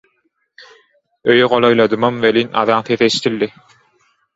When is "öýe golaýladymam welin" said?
1.35-2.53